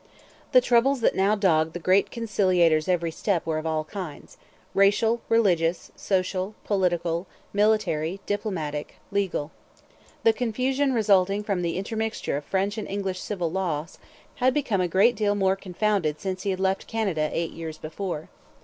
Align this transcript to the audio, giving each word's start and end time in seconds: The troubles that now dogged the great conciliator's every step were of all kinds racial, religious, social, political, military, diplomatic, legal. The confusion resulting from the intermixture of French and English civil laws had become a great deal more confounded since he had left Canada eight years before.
The 0.51 0.61
troubles 0.61 1.01
that 1.01 1.13
now 1.15 1.35
dogged 1.35 1.73
the 1.73 1.77
great 1.79 2.09
conciliator's 2.09 2.87
every 2.87 3.11
step 3.11 3.45
were 3.45 3.59
of 3.59 3.67
all 3.67 3.83
kinds 3.83 4.37
racial, 4.73 5.21
religious, 5.29 5.91
social, 5.95 6.55
political, 6.63 7.27
military, 7.53 8.19
diplomatic, 8.25 8.95
legal. 9.11 9.51
The 10.23 10.33
confusion 10.33 10.91
resulting 10.93 11.43
from 11.43 11.61
the 11.61 11.77
intermixture 11.77 12.35
of 12.35 12.45
French 12.45 12.79
and 12.79 12.87
English 12.87 13.19
civil 13.19 13.51
laws 13.51 13.99
had 14.37 14.55
become 14.55 14.81
a 14.81 14.87
great 14.87 15.15
deal 15.15 15.35
more 15.35 15.55
confounded 15.55 16.19
since 16.19 16.41
he 16.41 16.49
had 16.49 16.59
left 16.59 16.87
Canada 16.87 17.29
eight 17.31 17.51
years 17.51 17.77
before. 17.77 18.29